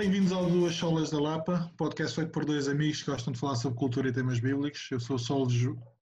[0.00, 3.54] bem-vindos ao Duas Solas da Lapa, podcast feito por dois amigos que gostam de falar
[3.56, 4.88] sobre cultura e temas bíblicos.
[4.90, 5.52] Eu sou o Solos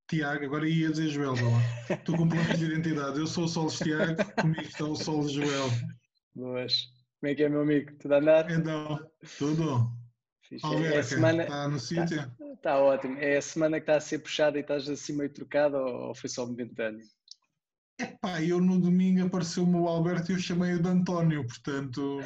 [0.08, 1.96] Tiago, agora ia dizer Joel, lá.
[2.04, 3.18] tu com problemas de identidade.
[3.18, 5.68] Eu sou o Solos Tiago, comigo está o Solos Joel.
[6.32, 6.84] Boas.
[7.18, 7.92] Como é que é, meu amigo?
[7.98, 8.48] Tudo a andar?
[8.52, 9.04] Então,
[9.36, 9.90] tudo.
[10.62, 11.42] Alberca, é semana...
[11.42, 12.20] está no sítio?
[12.20, 13.18] Está, está, ótimo.
[13.18, 16.30] É a semana que está a ser puxada e estás assim meio trocado ou foi
[16.30, 17.04] só momentâneo?
[17.98, 22.20] Epá, eu no domingo apareceu-me o Alberto e eu chamei-o de António, portanto...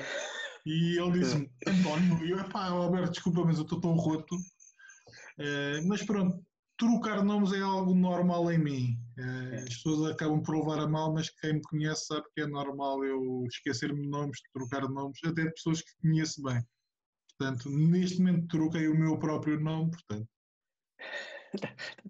[0.65, 4.37] E ele disse-me, António, e eu, epá, Alberto, desculpa, mas eu estou tão roto.
[4.37, 6.45] Uh, mas pronto,
[6.79, 8.99] trocar nomes é algo normal em mim.
[9.19, 12.47] Uh, as pessoas acabam por levar a mal, mas quem me conhece sabe que é
[12.47, 16.63] normal eu esquecer-me de nomes, trocar nomes, até de pessoas que conheço bem.
[17.39, 20.29] Portanto, neste momento troquei o meu próprio nome, portanto.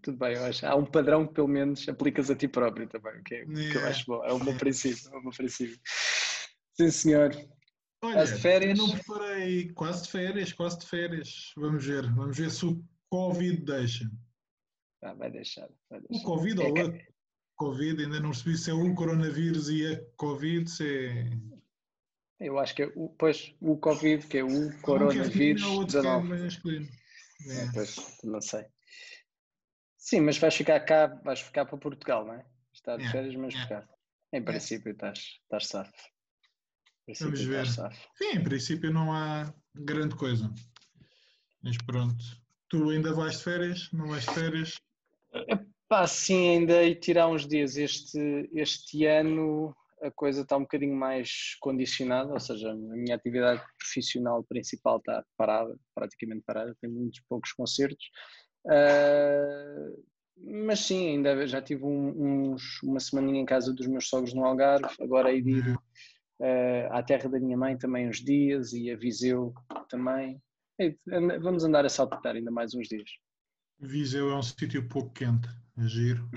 [0.02, 0.66] Tudo bem, eu acho.
[0.66, 3.86] Há um padrão que pelo menos aplicas a ti próprio também, que, é, que eu
[3.86, 4.24] acho bom.
[4.24, 5.78] É o meu princípio, é o meu princípio.
[6.74, 7.30] Sim, senhor.
[8.04, 8.78] Olha, de férias?
[8.78, 11.52] Não preparei, quase de férias, quase de férias.
[11.56, 14.10] Vamos ver, vamos ver se o Covid deixa.
[15.02, 16.20] Ah, vai deixar, vai deixar.
[16.20, 16.98] O Covid é ou a
[17.56, 21.30] Covid, ainda não percebi se é o coronavírus e a Covid, se é...
[22.40, 25.84] Eu acho que é o, pois, o Covid, que é o um é coronavírus um
[25.84, 26.32] 19.
[26.34, 27.72] É, é.
[27.72, 28.66] Pois, não sei.
[29.96, 32.44] Sim, mas vais ficar cá, vais ficar para Portugal, não é?
[32.72, 33.88] Está de férias, mas ficar.
[34.32, 36.11] Em princípio estás, estás safo.
[37.20, 37.66] Vamos ver.
[37.66, 40.52] Sim, em princípio não há grande coisa.
[41.62, 42.22] Mas pronto.
[42.68, 43.88] Tu ainda vais de férias?
[43.92, 44.74] Não vais de férias?
[45.88, 47.76] Pá, sim, ainda e tirar uns dias.
[47.76, 53.62] Este, este ano a coisa está um bocadinho mais condicionada, ou seja, a minha atividade
[53.78, 58.06] profissional principal está parada, praticamente parada, tenho muitos poucos concertos.
[58.66, 60.02] Uh,
[60.64, 64.44] mas sim, ainda já tive um, uns, uma semaninha em casa dos meus sogros no
[64.44, 65.78] Algarve, agora de ir
[66.42, 69.54] uh, à terra da minha mãe também uns dias e a Viseu
[69.88, 70.42] também.
[70.78, 70.96] E,
[71.40, 73.08] vamos andar a saltar ainda mais uns dias.
[73.78, 76.28] Viseu é um sítio pouco quente, é giro,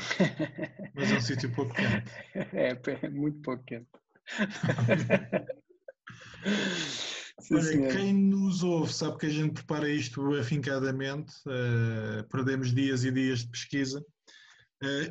[0.96, 2.12] mas é um sítio pouco quente.
[2.54, 3.90] É, é muito pouco quente.
[7.42, 13.04] Sim, Olha, quem nos ouve sabe que a gente prepara isto afincadamente, uh, perdemos dias
[13.04, 14.04] e dias de pesquisa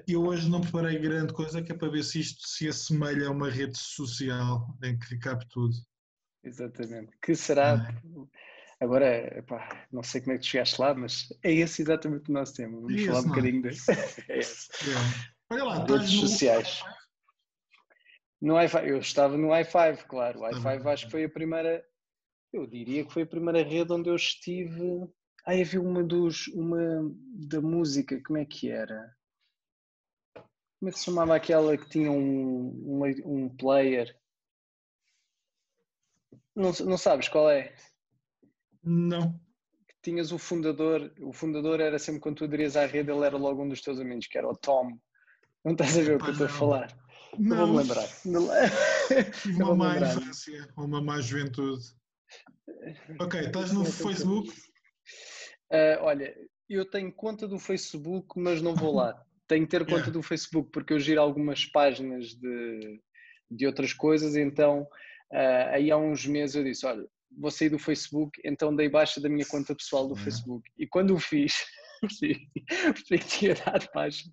[0.06, 3.30] eu hoje não preparei grande coisa, que é para ver se isto se assemelha a
[3.30, 5.74] uma rede social em que cabe tudo.
[6.42, 7.10] Exatamente.
[7.22, 7.86] Que será.
[8.80, 8.84] É.
[8.84, 9.44] Agora,
[9.90, 12.80] não sei como é que tu chegaste lá, mas é esse exatamente o nosso tema.
[12.80, 13.90] Vamos é falar um bocadinho desse.
[14.28, 14.68] é esse.
[14.90, 15.34] É.
[15.50, 16.82] Olha lá, redes sociais.
[18.40, 20.40] No Wi-Fi, eu estava no Wi-Fi, claro.
[20.40, 21.82] O Wi-Fi acho que foi a primeira,
[22.52, 25.08] eu diria que foi a primeira rede onde eu estive.
[25.46, 27.10] Ah, havia uma dos, uma
[27.48, 29.14] da música, como é que era?
[30.84, 34.14] Como é que se chamava aquela que tinha um, um, um player?
[36.54, 37.74] Não, não sabes qual é?
[38.82, 39.32] Não.
[39.88, 43.38] Que tinhas o fundador, o fundador era sempre quando tu aderias à rede, ele era
[43.38, 44.98] logo um dos teus amigos, que era o Tom.
[45.64, 47.00] Não estás a ver o que eu estou a falar?
[47.38, 48.06] Não, vou-me lembrar.
[49.40, 51.82] Tive uma má infância, uma má juventude.
[53.18, 54.50] Ok, estás no Facebook?
[55.72, 56.36] Uh, olha,
[56.68, 59.24] eu tenho conta do Facebook, mas não vou lá.
[59.48, 60.12] Tenho que ter conta yeah.
[60.12, 63.00] do Facebook porque eu giro algumas páginas de,
[63.50, 64.82] de outras coisas, então
[65.32, 67.06] uh, aí há uns meses eu disse, olha,
[67.36, 70.24] vou sair do Facebook, então dei baixa da minha conta pessoal do yeah.
[70.24, 70.68] Facebook.
[70.78, 71.54] E quando o fiz,
[72.00, 72.48] percebi,
[73.06, 74.24] que tinha dado baixa,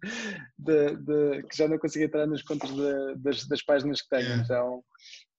[0.58, 4.24] de, de, que já não conseguia entrar nas contas de, das, das páginas que tenho,
[4.24, 4.44] yeah.
[4.44, 4.84] então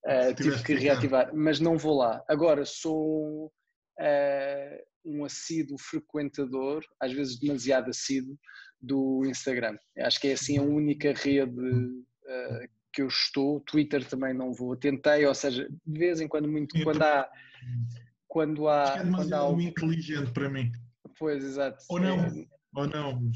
[0.06, 2.22] uh, tive que reativar, mas não vou lá.
[2.28, 3.46] Agora sou
[4.00, 8.38] uh, um assíduo frequentador, às vezes demasiado assíduo,
[8.80, 9.76] do Instagram.
[9.98, 13.60] Acho que é assim a única rede uh, que eu estou.
[13.60, 14.76] Twitter também não vou.
[14.76, 17.30] Tentei, ou seja, de vez em quando, muito quando há.
[18.26, 18.82] Quando há.
[18.82, 19.62] Acho que é demasiado quando há...
[19.62, 20.72] inteligente para mim.
[21.18, 21.84] Pois, exato.
[21.88, 23.30] Ou não, é, ou não.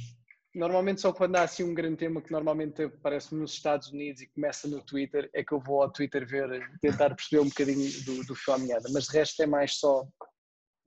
[0.54, 4.26] Normalmente só quando há assim um grande tema que normalmente aparece nos Estados Unidos e
[4.28, 6.48] começa no Twitter, é que eu vou ao Twitter ver,
[6.80, 8.88] tentar perceber um bocadinho do, do fio à meada.
[8.90, 10.08] Mas de resto é mais só,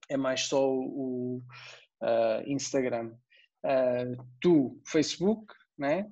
[0.10, 1.42] é mais só o,
[2.02, 3.14] uh, Instagram.
[3.66, 6.10] Uh, tu, Facebook, né?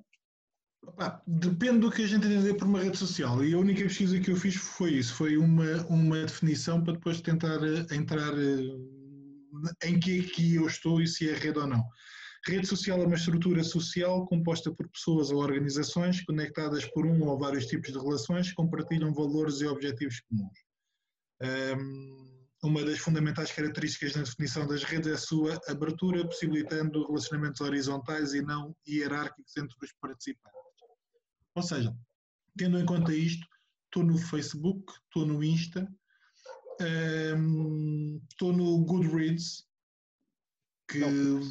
[0.86, 3.44] Opa, depende do que a gente entender por uma rede social.
[3.44, 7.20] E a única pesquisa que eu fiz foi isso: foi uma, uma definição para depois
[7.20, 8.32] tentar eh, entrar
[9.84, 11.84] em que é que eu estou e se é rede ou não.
[12.46, 17.38] Rede social é uma estrutura social composta por pessoas ou organizações conectadas por um ou
[17.38, 20.58] vários tipos de relações que compartilham valores e objetivos comuns.
[21.42, 27.60] Um, uma das fundamentais características na definição das redes é a sua abertura, possibilitando relacionamentos
[27.60, 30.58] horizontais e não hierárquicos entre os participantes.
[31.54, 31.96] Ou seja,
[32.56, 33.46] tendo em conta isto,
[33.86, 35.88] estou no Facebook, estou no Insta,
[38.30, 39.66] Estou um, no Goodreads,
[40.88, 41.00] que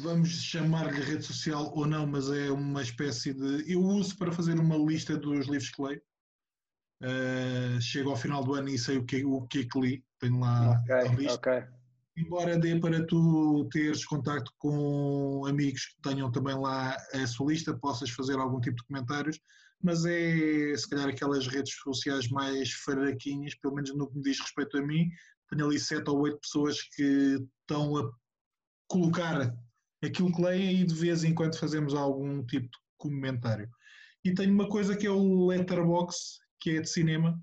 [0.02, 3.70] vamos chamar-lhe rede social ou não, mas é uma espécie de.
[3.70, 6.02] Eu uso para fazer uma lista dos livros que leio.
[7.00, 10.04] Uh, chego ao final do ano e sei o que, o que é que li.
[10.18, 11.34] Tenho lá okay, a lista.
[11.34, 11.78] Okay.
[12.16, 17.78] Embora dê para tu teres contacto com amigos que tenham também lá a sua lista,
[17.78, 19.38] possas fazer algum tipo de comentários,
[19.80, 24.40] mas é se calhar aquelas redes sociais mais faraquinhas, pelo menos no que me diz
[24.40, 25.08] respeito a mim,
[25.48, 28.10] tenho ali sete ou oito pessoas que estão a
[28.88, 29.54] colocar
[30.02, 33.68] aquilo que leem e de vez em quando fazemos algum tipo de comentário.
[34.24, 37.40] E tenho uma coisa que é o Letterbox, que é de cinema,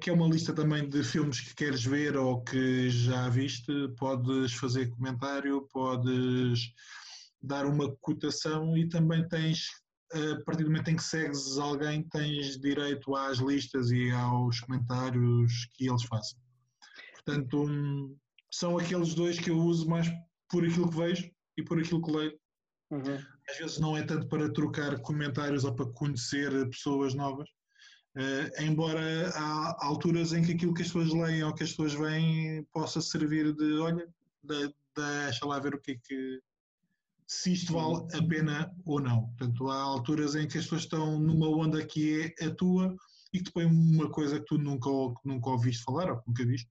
[0.00, 3.72] que é uma lista também de filmes que queres ver ou que já viste.
[3.98, 6.72] Podes fazer comentário, podes
[7.42, 9.66] dar uma cotação e também tens,
[10.12, 15.68] a partir do momento em que segues alguém, tens direito às listas e aos comentários
[15.74, 16.38] que eles façam.
[17.14, 18.16] Portanto,
[18.50, 20.08] são aqueles dois que eu uso mais
[20.48, 22.38] por aquilo que vejo e por aquilo que leio.
[22.90, 23.18] Uhum.
[23.50, 27.48] Às vezes não é tanto para trocar comentários ou para conhecer pessoas novas,
[28.16, 31.94] uh, embora há alturas em que aquilo que as pessoas leem ou que as pessoas
[31.94, 34.06] veem possa servir de, olha,
[34.42, 36.40] de, deixa lá ver o que é que,
[37.26, 39.28] se isto vale a pena ou não.
[39.28, 42.94] Portanto, há alturas em que as pessoas estão numa onda que é a tua
[43.32, 44.90] e que te põe uma coisa que tu nunca,
[45.24, 46.68] nunca ouviste falar ou que nunca viste.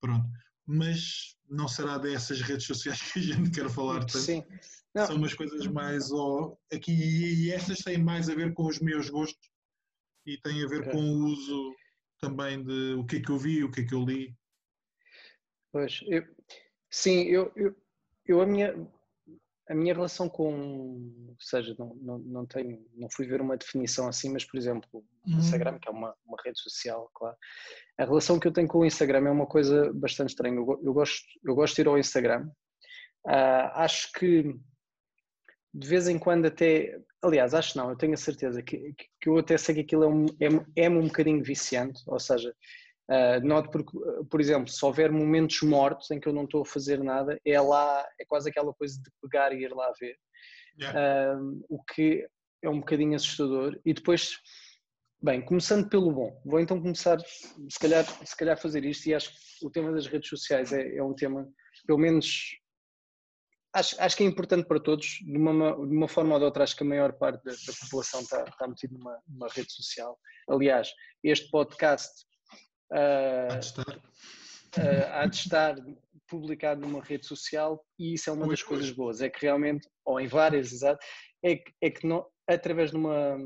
[0.00, 0.28] Pronto
[0.68, 4.18] mas não será dessas redes sociais que a gente quer falar tanto.
[4.18, 4.44] Sim.
[4.94, 5.06] Não.
[5.06, 9.08] São umas coisas mais oh, aqui e estas têm mais a ver com os meus
[9.08, 9.50] gostos
[10.28, 11.74] e têm a ver com o uso
[12.20, 14.34] também de o que é que eu vi, o que é que eu li.
[15.72, 16.24] Pois, eu,
[16.90, 17.76] sim, eu, eu,
[18.26, 18.74] eu a minha
[19.68, 20.48] a minha relação com,
[21.28, 24.88] ou seja, não, não, não tenho, não fui ver uma definição assim, mas por exemplo,
[24.92, 25.38] o uhum.
[25.38, 27.36] Instagram, que é uma, uma rede social, claro,
[27.98, 30.56] a relação que eu tenho com o Instagram é uma coisa bastante estranha.
[30.56, 32.48] Eu, eu gosto, eu gosto de ir ao Instagram.
[33.26, 34.54] Uh, acho que
[35.72, 39.38] de vez em quando até, aliás, acho não, eu tenho a certeza que, que eu
[39.38, 42.54] até sei que aquilo é um, é, é um bocadinho viciante, ou seja,
[43.10, 43.98] Uh, noto porque,
[44.30, 47.58] por exemplo, se houver momentos mortos em que eu não estou a fazer nada, é
[47.58, 50.14] lá, é quase aquela coisa de pegar e ir lá ver.
[50.78, 51.40] Yeah.
[51.40, 52.28] Uh, o que
[52.62, 53.80] é um bocadinho assustador.
[53.82, 54.38] E depois,
[55.22, 59.30] bem, começando pelo bom, vou então começar, se calhar, se calhar fazer isto, e acho
[59.30, 61.48] que o tema das redes sociais é, é um tema,
[61.86, 62.58] pelo menos,
[63.72, 66.64] acho, acho que é importante para todos, de uma, de uma forma ou de outra,
[66.64, 70.18] acho que a maior parte da, da população está, está metida numa, numa rede social.
[70.48, 70.92] Aliás,
[71.22, 72.24] este podcast
[72.92, 73.96] uh, há, de estar.
[73.96, 75.76] Uh, há de estar
[76.28, 80.20] publicado numa rede social e isso é uma das coisas boas, é que realmente, ou
[80.20, 81.04] em várias, exato,
[81.42, 83.38] é que, é que não, através de uma,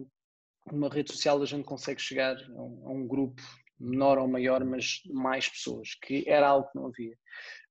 [0.70, 3.40] uma rede social a gente consegue chegar a um, a um grupo
[3.82, 7.16] menor ou maior, mas mais pessoas, que era algo que não havia.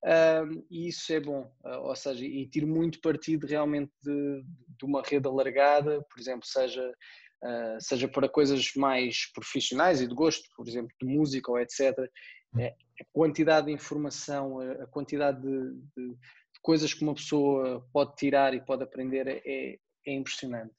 [0.04, 4.44] Uh, e isso é bom, uh, ou seja, e tiro muito partido realmente de,
[4.80, 6.92] de uma rede alargada, por exemplo, seja
[7.44, 11.96] uh, seja para coisas mais profissionais e de gosto, por exemplo, de música ou etc.
[12.60, 18.15] É, a quantidade de informação, a, quantidade de, de, de, coisas que uma pessoa pode
[18.15, 20.74] tirar e pode aprender é, é impressionante.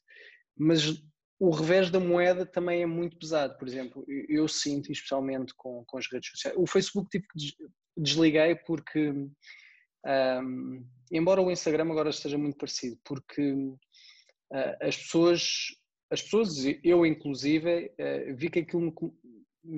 [0.57, 1.03] Mas
[1.39, 3.57] o revés da moeda também é muito pesado.
[3.59, 7.55] Por exemplo, eu, eu sinto, especialmente com, com as redes sociais, o Facebook tive que
[7.97, 15.67] desliguei porque, um, embora o Instagram agora esteja muito parecido, porque uh, as pessoas
[16.13, 18.93] as pessoas, eu inclusive, eh, vi que aquilo me,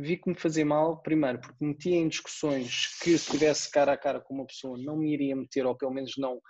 [0.03, 3.97] vi que me fazia mal, primeiro, porque metia em discussões que se tivesse cara a
[3.97, 6.41] cara com uma pessoa não me iria meter, ou pelo menos não,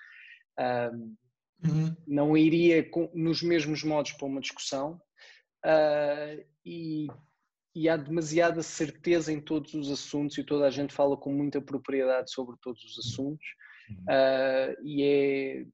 [1.62, 1.94] uhum.
[2.06, 5.00] não iria com, nos mesmos modos para uma discussão,
[5.64, 7.06] uh, e,
[7.74, 11.60] e há demasiada certeza em todos os assuntos e toda a gente fala com muita
[11.60, 13.46] propriedade sobre todos os assuntos,
[14.08, 15.66] uh, e é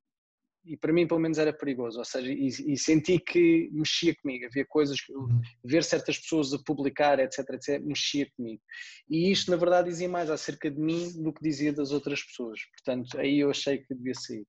[0.64, 4.46] e para mim pelo menos era perigoso, ou seja, e, e senti que mexia comigo,
[4.46, 5.40] havia coisas, uhum.
[5.64, 8.60] ver certas pessoas a publicar, etc, etc, mexia comigo.
[9.08, 12.60] E isto na verdade dizia mais acerca de mim do que dizia das outras pessoas,
[12.72, 14.46] portanto aí eu achei que devia sair.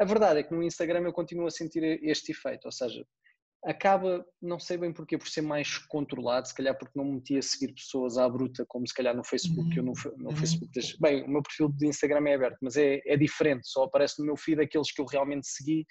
[0.00, 3.04] A verdade é que no Instagram eu continuo a sentir este efeito, ou seja,
[3.64, 7.38] acaba, não sei bem porquê, por ser mais controlado, se calhar porque não me metia
[7.38, 9.76] a seguir pessoas à bruta, como se calhar no Facebook, uhum.
[9.76, 10.36] eu no, no uhum.
[10.36, 13.84] Facebook, deixo, bem, o meu perfil de Instagram é aberto, mas é, é diferente, só
[13.84, 15.84] aparece no meu feed aqueles que eu realmente segui,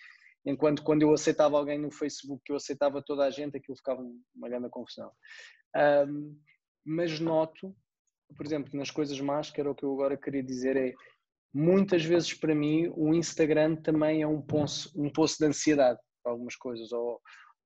[0.45, 4.01] enquanto quando eu aceitava alguém no Facebook, que eu aceitava toda a gente, aquilo ficava
[4.35, 5.11] uma grande confusão.
[6.07, 6.35] Um,
[6.83, 7.75] mas noto,
[8.35, 10.93] por exemplo, nas coisas más, que era o que eu agora queria dizer, é
[11.53, 16.31] muitas vezes para mim o Instagram também é um poço, um poço de ansiedade para
[16.33, 17.19] algumas coisas, ou,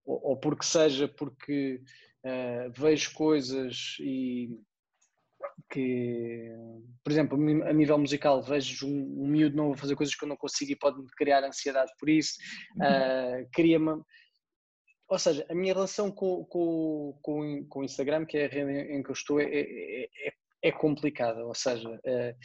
[0.05, 1.81] ou, ou porque seja porque
[2.25, 4.49] uh, vejo coisas e
[5.69, 6.51] que,
[7.03, 10.29] por exemplo, a nível musical, vejo um, um miúdo novo a fazer coisas que eu
[10.29, 12.37] não consigo e pode-me criar ansiedade por isso.
[12.75, 14.01] Uh, Cria-me.
[15.09, 18.93] Ou seja, a minha relação com, com, com, com o Instagram, que é a rede
[18.93, 21.45] em que eu estou, é, é, é, é complicada.
[21.45, 22.35] Ou seja, uh,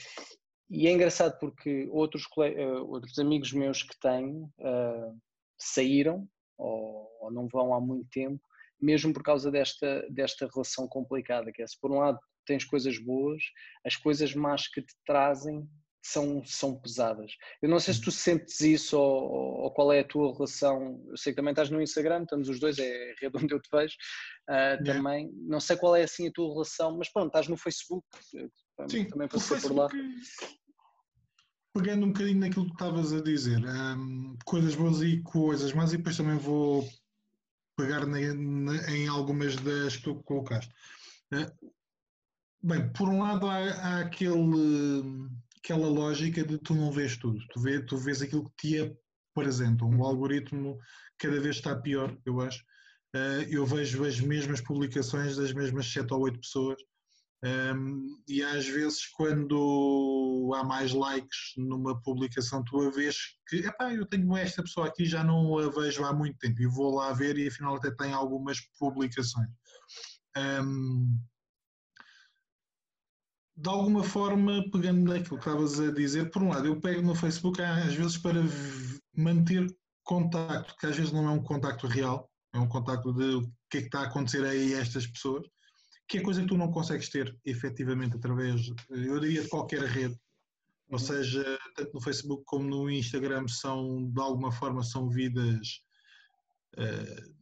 [0.70, 4.52] e é engraçado porque outros, uh, outros amigos meus que tenho
[5.58, 8.42] saíram ou, ou não vão há muito tempo
[8.80, 12.98] mesmo por causa desta, desta relação complicada, que é se por um lado tens coisas
[12.98, 13.42] boas,
[13.84, 15.68] as coisas más que te trazem
[16.00, 17.32] são, são pesadas.
[17.60, 21.04] Eu não sei se tu sentes isso ou, ou, qual é a tua relação.
[21.08, 23.60] Eu sei que também estás no Instagram, estamos os dois, é a rede onde eu
[23.60, 23.94] te vejo
[24.48, 25.30] uh, também.
[25.34, 28.06] Não sei qual é assim a tua relação, mas pronto, estás no Facebook,
[28.88, 29.88] Sim, também passei por lá.
[31.74, 35.96] Pegando um bocadinho naquilo que estavas a dizer, um, coisas boas e coisas más, e
[35.96, 36.88] depois também vou
[37.76, 40.72] pegar na, na, em algumas das que tu colocaste.
[41.32, 41.70] Uh,
[42.60, 45.30] Bem, por um lado há, há aquele,
[45.62, 48.96] aquela lógica de tu não vês tudo, tu, vê, tu vês aquilo que te
[49.30, 49.88] apresentam.
[49.88, 50.76] O algoritmo
[51.16, 52.64] cada vez está pior, eu acho.
[53.14, 56.82] Uh, eu vejo as mesmas publicações das mesmas 7 ou 8 pessoas.
[57.44, 63.16] Um, e às vezes quando há mais likes numa publicação tu a vês
[63.46, 66.66] que epá, eu tenho esta pessoa aqui já não a vejo há muito tempo e
[66.66, 69.48] vou lá ver e afinal até tem algumas publicações.
[70.36, 71.16] Um,
[73.56, 77.14] de alguma forma, pegando naquilo que estavas a dizer, por um lado, eu pego no
[77.14, 78.40] Facebook às vezes para
[79.16, 79.66] manter
[80.04, 83.78] contacto, que às vezes não é um contacto real, é um contacto de o que
[83.78, 85.44] é que está a acontecer aí a estas pessoas,
[86.08, 90.18] que é coisa que tu não consegues ter efetivamente através, eu diria, de qualquer rede.
[90.88, 90.98] Ou uhum.
[90.98, 95.82] seja, tanto no Facebook como no Instagram são, de alguma forma, são vidas
[96.78, 97.34] uh,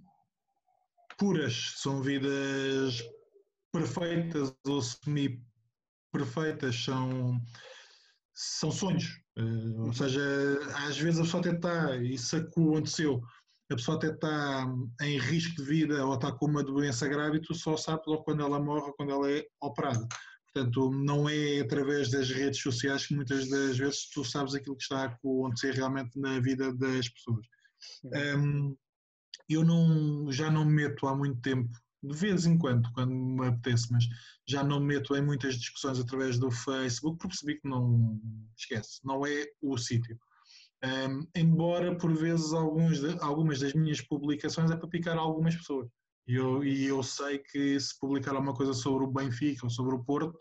[1.16, 3.04] puras, são vidas
[3.72, 5.40] perfeitas ou semi
[6.12, 7.40] perfeitas, são,
[8.34, 9.22] são sonhos.
[9.38, 10.20] Uh, ou seja,
[10.88, 13.22] às vezes a pessoa até está, isso aconteceu,
[13.70, 14.66] a pessoa até está
[15.02, 18.22] em risco de vida ou está com uma doença grave e tu só sabes ou
[18.22, 20.06] quando ela morre ou quando ela é operada.
[20.52, 24.82] Portanto, não é através das redes sociais que muitas das vezes tu sabes aquilo que
[24.82, 27.46] está a acontecer realmente na vida das pessoas.
[28.04, 28.76] Um,
[29.48, 31.70] eu não, já não me meto há muito tempo
[32.02, 34.04] de vez em quando, quando me apetece, mas
[34.46, 38.20] já não me meto em muitas discussões através do Facebook, porque percebi que não
[38.56, 40.18] esquece, não é o sítio.
[40.84, 45.88] Um, embora por vezes alguns de, algumas das minhas publicações é para picar algumas pessoas.
[46.28, 49.94] E eu, e eu sei que se publicar alguma coisa sobre o Benfica ou sobre
[49.94, 50.36] o Porto,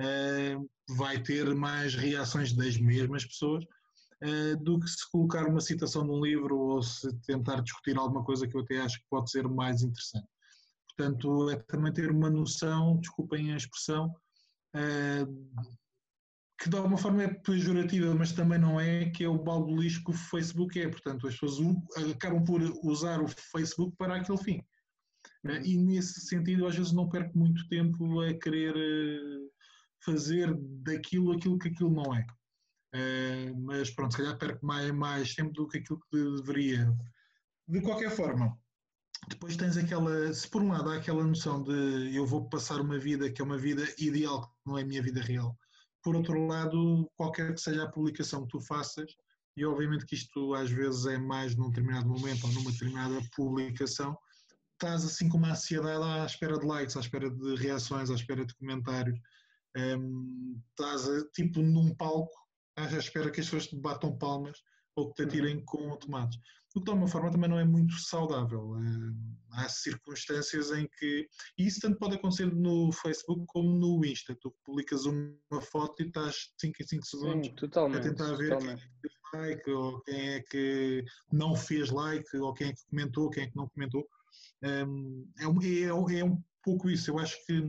[0.00, 6.04] uh, vai ter mais reações das mesmas pessoas uh, do que se colocar uma citação
[6.04, 9.30] de um livro ou se tentar discutir alguma coisa que eu até acho que pode
[9.30, 10.28] ser mais interessante.
[10.96, 14.14] Portanto, é também ter uma noção, desculpem a expressão,
[14.74, 15.26] eh,
[16.58, 20.02] que de alguma forma é pejorativa, mas também não é, que é o balde lixo
[20.02, 20.88] que o Facebook é.
[20.88, 21.76] Portanto, as pessoas
[22.10, 24.64] acabam por usar o Facebook para aquele fim.
[25.46, 29.48] Eh, e nesse sentido, às vezes não perco muito tempo a querer eh,
[30.04, 32.26] fazer daquilo aquilo que aquilo não é.
[33.58, 36.90] Mas pronto, se calhar perco mais, mais tempo do que aquilo que deveria.
[37.68, 38.56] De qualquer forma,
[39.28, 42.98] depois tens aquela, se por um lado há aquela noção de eu vou passar uma
[42.98, 45.58] vida que é uma vida ideal, que não é a minha vida real.
[46.06, 49.12] Por outro lado, qualquer que seja a publicação que tu faças,
[49.56, 54.16] e obviamente que isto às vezes é mais num determinado momento ou numa determinada publicação,
[54.74, 58.46] estás assim com uma ansiedade à espera de likes, à espera de reações, à espera
[58.46, 59.18] de comentários.
[59.76, 62.38] Um, estás tipo num palco
[62.76, 64.62] à espera que as pessoas te batam palmas
[64.94, 66.38] ou que te atirem com tomates
[66.76, 68.76] o que de alguma forma também não é muito saudável.
[68.76, 69.14] Eh,
[69.52, 71.26] há circunstâncias em que.
[71.58, 74.36] E isso tanto pode acontecer no Facebook como no Insta.
[74.40, 77.54] Tu publicas uma foto e estás 5 em 5 segundos Sim,
[77.96, 78.90] a tentar ver totalmente.
[79.32, 82.72] quem é que fez like, ou quem é que não fez like, ou quem é
[82.74, 84.06] que comentou, quem é que não comentou.
[84.62, 87.10] Ehm, é um, é, é um pouco isso.
[87.10, 87.62] Eu acho que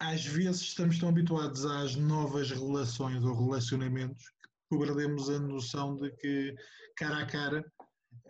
[0.00, 4.24] às vezes estamos tão habituados às novas relações ou relacionamentos
[4.78, 6.54] perdemos a noção de que
[7.00, 7.64] cara a cara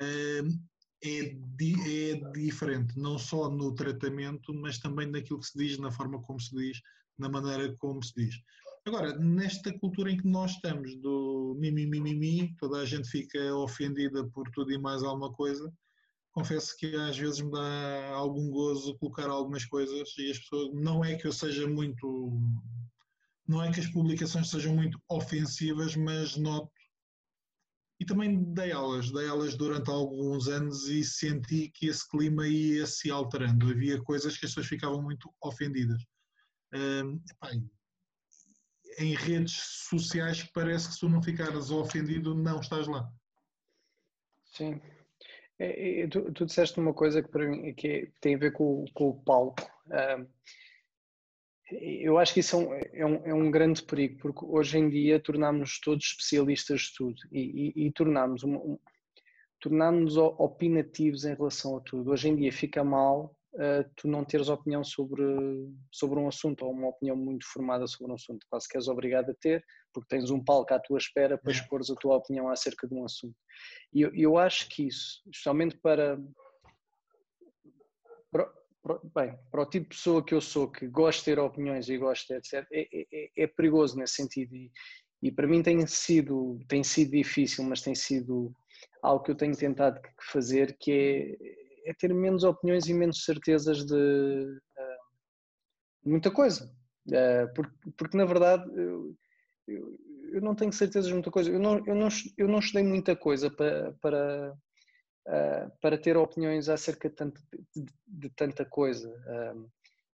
[0.00, 0.71] uh,
[1.03, 6.23] é, é diferente, não só no tratamento, mas também naquilo que se diz, na forma
[6.23, 6.81] como se diz,
[7.19, 8.37] na maneira como se diz.
[8.87, 13.09] Agora, nesta cultura em que nós estamos, do mimimi, mi, mi, mi, toda a gente
[13.09, 15.71] fica ofendida por tudo e mais alguma coisa,
[16.33, 21.05] confesso que às vezes me dá algum gozo colocar algumas coisas e as pessoas, não
[21.05, 22.41] é que eu seja muito
[23.49, 26.71] não é que as publicações sejam muito ofensivas, mas noto.
[28.00, 32.87] E também dei aulas, dei aulas durante alguns anos e senti que esse clima ia
[32.87, 33.71] se alterando.
[33.71, 36.02] Havia coisas que as pessoas ficavam muito ofendidas.
[38.99, 39.52] em redes
[39.88, 43.07] sociais parece que se tu não ficares ofendido, não estás lá.
[44.47, 44.80] Sim.
[46.11, 49.23] Tu, tu, disseste uma coisa que para mim que tem a ver com, com o
[49.23, 49.61] palco.
[51.73, 54.89] Eu acho que isso é um, é um, é um, grande perigo, porque hoje em
[54.89, 58.79] dia tornámos-nos todos especialistas de tudo e, e, e tornámos um,
[59.61, 62.11] tornámos-nos opinativos em relação a tudo.
[62.11, 65.23] Hoje em dia fica mal uh, tu não teres opinião sobre,
[65.91, 68.47] sobre um assunto ou uma opinião muito formada sobre um assunto.
[68.49, 71.81] Quase que és obrigado a ter, porque tens um palco à tua espera para expor
[71.81, 73.37] a tua opinião acerca de um assunto.
[73.93, 76.19] E eu, eu acho que isso, especialmente para,
[79.14, 81.99] bem, para o tipo de pessoa que eu sou, que gosta de ter opiniões e
[81.99, 84.54] gosta, etc., é, é, é, é perigoso nesse sentido.
[84.54, 84.70] E,
[85.22, 88.54] e para mim tem sido, tem sido difícil, mas tem sido
[89.02, 90.00] algo que eu tenho tentado
[90.32, 94.60] fazer, que é é ter menos opiniões e menos certezas de
[96.04, 96.70] muita coisa.
[97.08, 99.16] Uh, porque, porque, na verdade, eu,
[99.66, 99.99] eu,
[100.32, 101.50] eu, não tenho certezas de muita coisa.
[101.50, 104.54] Eu não, eu não, eu não estudei muita coisa para, para,
[105.27, 107.41] uh, para ter opiniões acerca de, tanto,
[107.75, 109.12] de, de tanta coisa.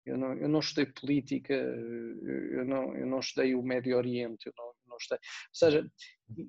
[0.05, 4.53] eu, não, eu não estudei política, eu não, eu não estudei o Médio Oriente, eu
[4.57, 5.19] não, não estudei.
[5.19, 5.91] Ou seja,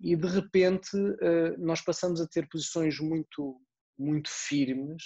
[0.02, 0.92] e de repente
[1.58, 3.60] nós passamos a ter posições muito
[3.98, 5.04] muito firmes,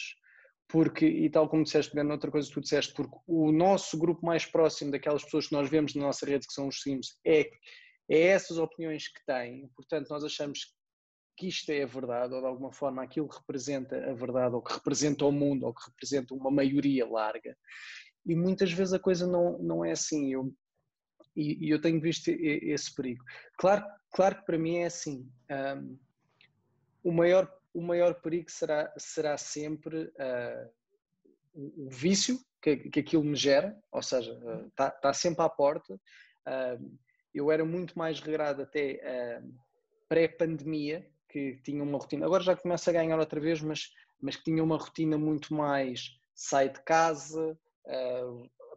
[0.68, 4.26] porque, e tal como disseste, pegando outra coisa que tu disseste, porque o nosso grupo
[4.26, 7.50] mais próximo daquelas pessoas que nós vemos na nossa rede, que são os Sims, é,
[8.10, 10.74] é essas opiniões que têm, portanto nós achamos
[11.42, 14.62] que isto é a verdade, ou de alguma forma aquilo que representa a verdade, ou
[14.62, 17.58] que representa o mundo, ou que representa uma maioria larga,
[18.24, 20.54] e muitas vezes a coisa não, não é assim, eu,
[21.36, 23.24] e, e eu tenho visto esse perigo.
[23.58, 25.98] Claro, claro que para mim é assim, um,
[27.04, 30.70] o maior o maior perigo será, será sempre uh,
[31.54, 34.38] o, vício que, que aquilo me gera, ou seja,
[34.68, 35.94] está uh, tá sempre à porta.
[35.96, 37.00] Uh,
[37.34, 39.42] eu era muito mais regrado até
[40.10, 43.90] pré-pandemia, que tinha uma rotina, agora já começa a ganhar outra vez, mas,
[44.22, 47.58] mas que tinha uma rotina muito mais sai de casa,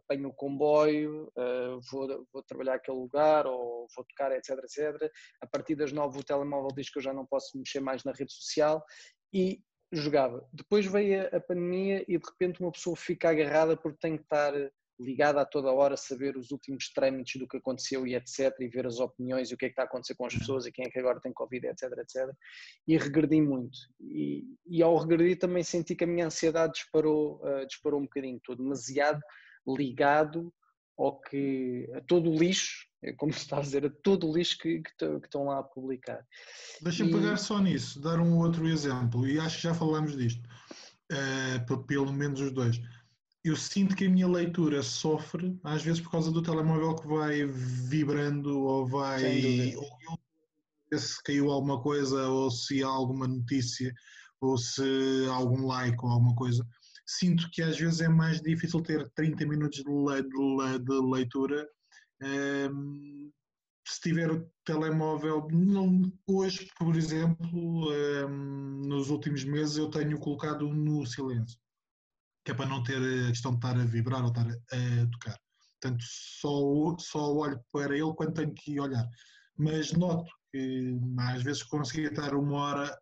[0.05, 5.11] apanho o comboio, uh, vou, vou trabalhar aquele lugar ou vou tocar, etc, etc.
[5.41, 8.11] A partir das nove o telemóvel diz que eu já não posso mexer mais na
[8.11, 8.83] rede social
[9.33, 10.47] e jogava.
[10.53, 14.53] Depois veio a pandemia e de repente uma pessoa fica agarrada porque tem que estar
[14.99, 18.87] ligada a toda hora, saber os últimos trâmites do que aconteceu e etc, e ver
[18.87, 20.85] as opiniões e o que é que está a acontecer com as pessoas e quem
[20.85, 22.29] é que agora tem Covid, etc, etc.
[22.87, 23.77] E regredi muito.
[23.99, 28.37] E, e ao regredir também senti que a minha ansiedade disparou, uh, disparou um bocadinho,
[28.37, 29.19] estou demasiado
[29.67, 30.53] ligado
[30.97, 34.35] ao que, a todo o lixo, é como se está a dizer, a todo o
[34.35, 36.25] lixo que, que, que estão lá a publicar.
[36.81, 37.13] Deixa-me e...
[37.13, 40.47] pegar só nisso, dar um outro exemplo, e acho que já falámos disto,
[41.11, 42.79] uh, pelo menos os dois.
[43.45, 47.45] Eu sinto que a minha leitura sofre, às vezes por causa do telemóvel que vai
[47.45, 49.75] vibrando ou vai.
[49.75, 49.87] Ou
[50.91, 53.93] eu, se caiu alguma coisa, ou se há alguma notícia,
[54.41, 54.81] ou se
[55.29, 56.65] há algum like ou alguma coisa.
[57.05, 61.69] Sinto que às vezes é mais difícil ter 30 minutos de, le, de, de leitura
[62.23, 63.31] um, ehm,
[63.87, 70.17] se tiver o telemóvel, não, hoje, por exemplo, um, ehm, nos últimos meses eu tenho
[70.17, 71.59] colocado no silêncio,
[72.45, 75.37] que é para não ter a questão de estar a vibrar ou estar a, tocar.
[75.81, 79.05] Portanto, só, só olho para ele quando tenho que olhar.
[79.57, 82.97] Mas noto que às vezes conseguia estar uma hora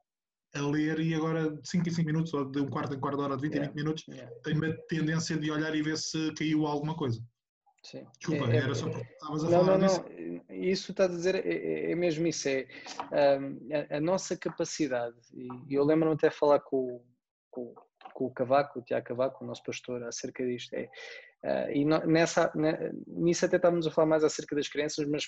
[0.56, 3.18] a ler e agora de 5 em 5 minutos, ou de um quarto em quarto
[3.18, 3.66] de hora, de 20 yeah.
[3.66, 4.32] em 20 minutos, yeah.
[4.44, 7.20] tenho uma tendência de olhar e ver se caiu alguma coisa.
[7.84, 8.06] Sim.
[8.18, 10.06] Desculpa, é, é era só porque estavas a não, falar não, disso.
[10.50, 12.68] Não, isso está a dizer, é, é, é mesmo isso, é
[13.12, 17.04] um, a, a, nossa capacidade, e eu lembro-me até falar com,
[17.54, 17.74] com,
[18.14, 20.90] com, o Cavaco, o Tiago Cavaco, o nosso pastor, acerca disto, é,
[21.44, 22.52] uh, e no, nessa,
[23.08, 25.26] nisso até estávamos a falar mais acerca das crianças, mas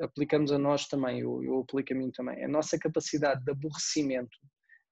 [0.00, 4.36] aplicamos a nós também, eu, eu aplico a mim também, a nossa capacidade de aborrecimento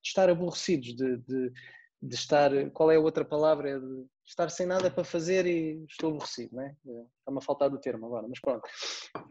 [0.02, 1.52] de estar aborrecidos, de, de,
[2.00, 3.70] de, estar, qual é a outra palavra?
[3.70, 6.76] É de estar sem nada para fazer e estou aborrecido, não é?
[7.18, 8.62] Está-me a faltar do termo agora, mas pronto.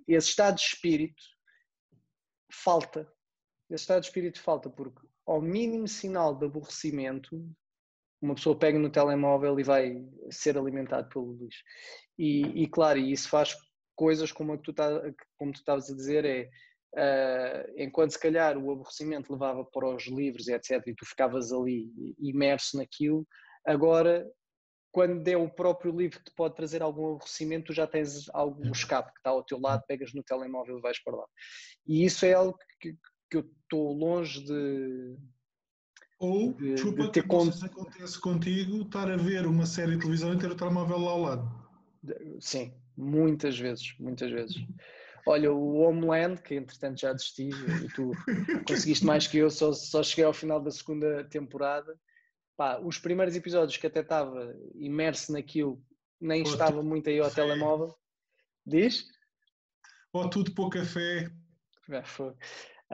[0.05, 1.23] Esse estado de espírito
[2.51, 3.09] falta.
[3.69, 7.43] Esse estado de espírito falta porque ao mínimo sinal de aborrecimento
[8.21, 11.61] uma pessoa pega no telemóvel e vai ser alimentado pelo lixo.
[12.17, 13.55] E, e claro, isso faz
[13.95, 14.89] coisas como, tu tá,
[15.37, 16.49] como tu estavas a dizer, é
[16.95, 21.91] Uh, enquanto se calhar o aborrecimento levava para os livros etc, e tu ficavas ali
[22.17, 23.27] imerso naquilo,
[23.65, 24.25] agora
[24.93, 28.71] quando é o próprio livro que te pode trazer algum aborrecimento, tu já tens algum
[28.71, 31.25] escape que está ao teu lado, pegas no telemóvel e vais para lá.
[31.85, 32.95] E isso é algo que,
[33.41, 35.17] que eu estou longe de.
[36.19, 37.51] Ou, de, desculpa, de ter cont...
[37.63, 41.21] acontece contigo, estar a ver uma série de televisão e ter o telemóvel lá ao
[41.21, 41.65] lado.
[42.39, 44.55] Sim, Muitas vezes, muitas vezes.
[45.27, 48.11] Olha, o Homeland, que entretanto já desisti, e tu
[48.67, 51.99] conseguiste mais que eu, só, só cheguei ao final da segunda temporada.
[52.55, 55.83] Pá, os primeiros episódios que até estava imerso naquilo,
[56.21, 57.41] nem Pô, estava muito aí ao café.
[57.41, 57.93] telemóvel.
[58.65, 59.05] Diz?
[60.13, 61.29] Ou tudo por café.
[61.89, 62.33] É, foi.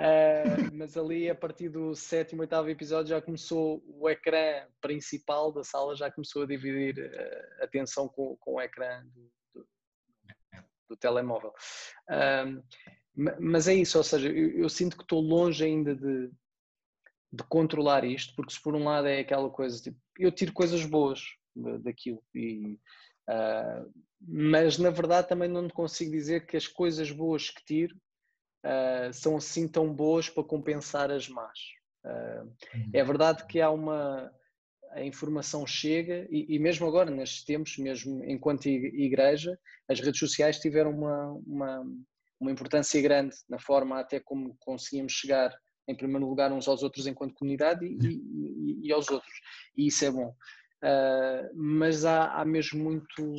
[0.02, 5.64] Uh, mas ali a partir do sétimo, oitavo episódio já começou o ecrã principal da
[5.64, 9.68] sala, já começou a dividir uh, a atenção com, com o ecrã do, do,
[10.90, 11.54] do telemóvel.
[12.10, 12.64] Uh,
[13.40, 16.32] mas é isso, ou seja, eu, eu sinto que estou longe ainda de,
[17.32, 20.84] de, controlar isto, porque se por um lado é aquela coisa, tipo, eu tiro coisas
[20.84, 21.22] boas
[21.84, 22.80] daquilo, e,
[24.20, 27.96] mas na verdade também não consigo dizer que as coisas boas que tiro
[28.66, 31.60] uh, são assim tão boas para compensar as más.
[32.06, 32.52] Uh,
[32.94, 34.32] é verdade que há uma.
[34.92, 40.60] A informação chega, e, e, mesmo agora, nestes tempos, mesmo enquanto igreja, as redes sociais
[40.60, 41.84] tiveram uma, uma,
[42.38, 45.50] uma importância grande na forma até como conseguimos chegar,
[45.88, 49.32] em primeiro lugar, uns aos outros enquanto comunidade e, e, e aos outros.
[49.78, 50.36] E isso é bom.
[50.84, 53.36] Uh, mas há, há, mesmo muito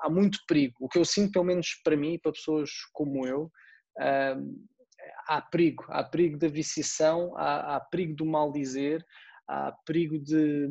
[0.00, 3.50] há muito perigo o que eu sinto pelo menos para mim para pessoas como eu
[3.98, 9.04] há perigo, há perigo da viciação, há, há perigo do mal dizer,
[9.48, 10.68] há perigo de,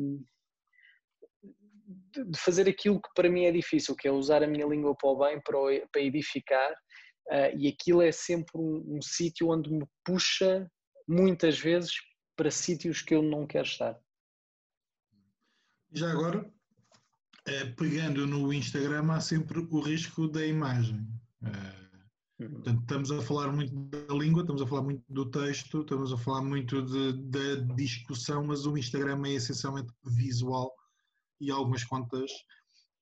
[2.26, 5.08] de fazer aquilo que para mim é difícil, que é usar a minha língua para
[5.08, 9.70] o bem, para, o, para edificar, uh, e aquilo é sempre um, um sítio onde
[9.70, 10.68] me puxa,
[11.08, 11.92] muitas vezes,
[12.36, 13.98] para sítios que eu não quero estar.
[15.92, 16.50] Já agora,
[17.46, 21.06] eh, pegando no Instagram, há sempre o risco da imagem.
[21.42, 21.85] Uh.
[22.38, 26.18] Portanto, estamos a falar muito da língua, estamos a falar muito do texto, estamos a
[26.18, 30.70] falar muito da discussão, mas o Instagram é essencialmente visual
[31.40, 32.30] e algumas contas,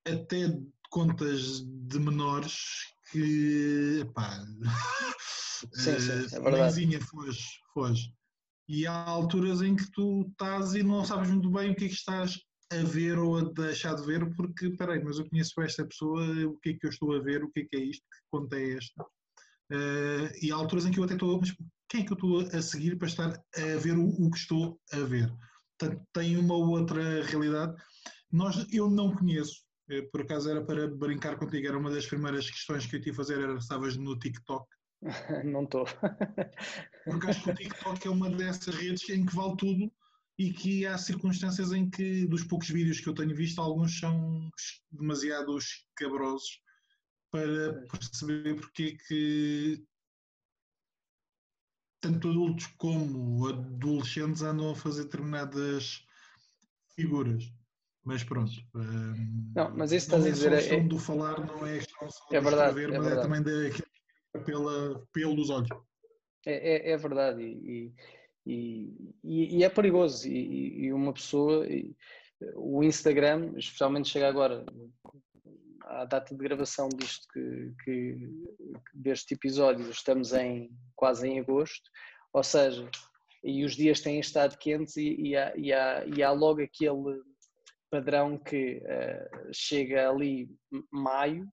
[0.06, 0.56] até
[0.88, 2.54] contas de menores
[3.10, 4.38] que, pá,
[5.74, 7.00] sim, sim, é verdade.
[7.00, 8.14] foge, foge.
[8.68, 11.88] E há alturas em que tu estás e não sabes muito bem o que é
[11.88, 12.38] que estás
[12.70, 16.56] a ver ou a deixar de ver, porque, peraí, mas eu conheço esta pessoa, o
[16.60, 18.56] que é que eu estou a ver, o que é que é isto, que conta
[18.56, 19.04] é esta?
[19.70, 21.54] Uh, e há alturas em que eu até estou, mas
[21.88, 24.80] quem é que eu estou a seguir para estar a ver o, o que estou
[24.92, 25.32] a ver?
[25.78, 27.74] Portanto, tem uma outra realidade.
[28.30, 32.50] Nós, eu não conheço, eh, por acaso era para brincar contigo, era uma das primeiras
[32.50, 34.66] questões que eu tive a fazer, era estavas no TikTok.
[35.44, 35.84] não estou.
[37.04, 39.92] Porque acho que o TikTok é uma dessas redes em que vale tudo
[40.38, 44.50] e que há circunstâncias em que, dos poucos vídeos que eu tenho visto, alguns são
[44.90, 46.63] demasiado escabrosos
[47.34, 49.84] para perceber porque é que
[52.00, 56.06] tanto adultos como adolescentes andam a fazer determinadas
[56.94, 57.42] figuras.
[58.04, 58.52] Mas pronto.
[58.76, 60.52] Hum, não, mas isso estás a dizer.
[60.52, 60.82] É a questão é...
[60.82, 63.18] do falar, não é a questão só é verdade, escrever, é mas é verdade.
[63.18, 65.68] é também daquilo pela, pelo dos olhos.
[66.46, 67.42] É, é, é verdade.
[67.42, 67.94] E,
[68.46, 70.28] e, e, e, é perigoso.
[70.28, 71.66] E, e uma pessoa.
[72.54, 74.64] o Instagram, especialmente chega agora
[75.84, 78.28] à data de gravação disto que, que,
[78.92, 81.90] deste episódio estamos em quase em agosto,
[82.32, 82.88] ou seja,
[83.44, 87.22] e os dias têm estado quentes e, e, há, e, há, e há, logo aquele
[87.90, 90.48] padrão que uh, chega ali
[90.90, 91.44] maio,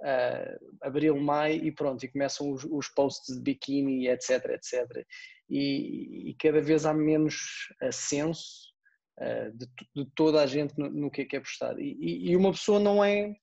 [0.00, 5.04] uh, abril, maio e pronto, e começam os, os posts de biquíni, etc, etc.
[5.50, 8.72] E, e, cada vez há menos ascenso
[9.20, 9.66] uh, de,
[9.96, 11.80] de, toda a gente no, no que é que é postado.
[11.80, 13.34] E, e, uma pessoa não é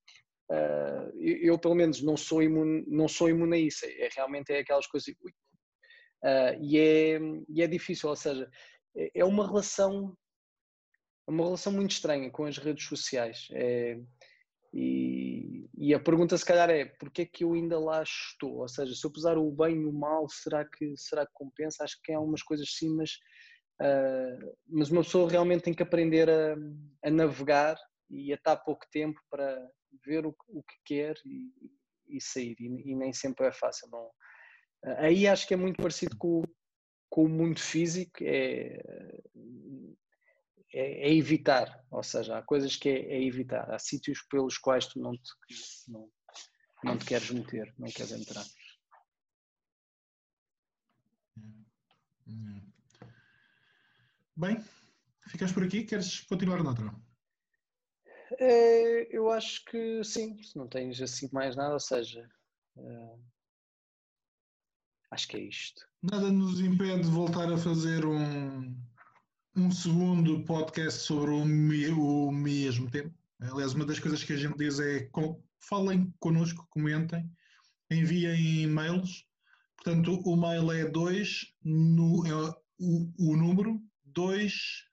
[0.50, 3.86] Uh, eu, pelo menos, não sou imune, não sou imune a isso.
[3.86, 5.08] É, realmente é aquelas coisas.
[5.14, 8.50] Uh, e, é, e é difícil, ou seja,
[8.96, 10.16] é, é uma relação
[11.28, 13.46] é uma relação muito estranha com as redes sociais.
[13.52, 13.96] É,
[14.74, 18.58] e, e, a pergunta se calhar é porquê é que eu ainda lá estou?
[18.58, 21.84] Ou seja, se eu pesar o bem e o mal, será que, será que compensa?
[21.84, 23.10] Acho que há algumas coisas sim, mas,
[23.80, 26.56] uh, mas uma pessoa realmente tem que aprender a,
[27.04, 27.76] a navegar
[28.08, 29.70] e a estar pouco tempo para,
[30.04, 31.52] ver o, o que quer e,
[32.08, 33.88] e sair, e, e, nem sempre é fácil.
[33.90, 34.10] Não.
[34.98, 36.42] Aí acho que é muito parecido com,
[37.08, 38.80] com o mundo físico, é,
[40.72, 44.86] é, é, evitar, ou seja, há coisas que é, é, evitar, há sítios pelos quais
[44.86, 45.30] tu não te,
[45.88, 46.10] não,
[46.84, 48.44] não te queres meter, não queres entrar.
[54.36, 54.64] Bem,
[55.28, 55.84] ficas por aqui?
[55.84, 56.94] Queres continuar noutra?
[58.38, 62.28] É, eu acho que sim, se não tens assim mais nada, ou seja,
[62.76, 63.14] é,
[65.10, 65.86] acho que é isto.
[66.02, 68.76] Nada nos impede de voltar a fazer um,
[69.56, 73.12] um segundo podcast sobre o, o mesmo tema.
[73.40, 75.08] Aliás, uma das coisas que a gente diz é
[75.58, 77.30] falem connosco, comentem,
[77.90, 79.26] enviem e-mails.
[79.76, 82.34] Portanto, o mail é 2, no, é
[82.78, 84.88] o, o número 2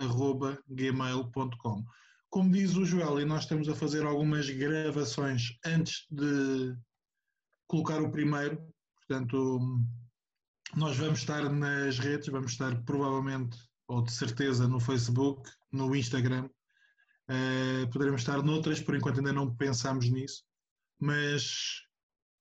[0.00, 1.84] solaslapa.gmail.com.
[2.30, 6.74] Como diz o Joel, e nós estamos a fazer algumas gravações antes de
[7.66, 8.62] colocar o primeiro,
[8.96, 9.60] portanto,
[10.76, 13.58] nós vamos estar nas redes, vamos estar provavelmente,
[13.88, 16.48] ou de certeza, no Facebook, no Instagram,
[17.28, 20.44] uh, poderemos estar noutras, por enquanto ainda não pensámos nisso,
[21.00, 21.82] mas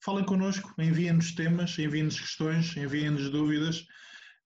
[0.04, 3.86] falem connosco, enviem-nos temas, enviem-nos questões, enviem-nos dúvidas.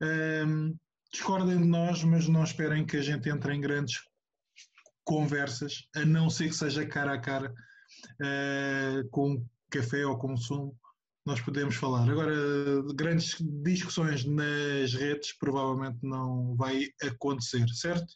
[0.02, 0.76] Um,
[1.14, 4.02] discordem de nós, mas não esperem que a gente entre em grandes
[5.06, 7.54] conversas, a não ser que seja cara a cara,
[8.20, 10.76] uh, com café ou com sumo,
[11.26, 12.10] nós podemos falar.
[12.10, 12.34] Agora,
[12.96, 18.14] grandes discussões nas redes provavelmente não vai acontecer, certo?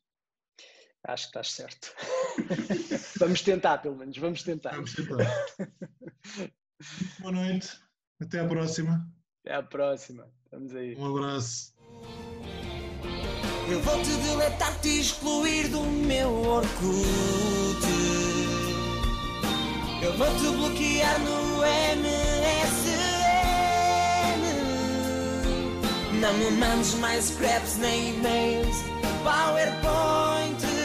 [1.06, 1.94] Acho que estás certo.
[3.20, 4.72] vamos tentar, pelo menos, vamos tentar.
[4.72, 5.18] Vamos tentar.
[7.20, 7.80] Boa noite,
[8.20, 9.08] até à próxima.
[9.44, 10.96] Até à próxima, vamos aí.
[10.96, 11.77] Um abraço.
[13.70, 16.88] Eu vou-te deletar-te e excluir do meu Orkut.
[20.02, 21.58] Eu vou-te bloquear no
[21.98, 22.18] MSN.
[26.22, 28.78] Não me mandes mais scraps nem e-mails.
[29.22, 30.77] PowerPoint.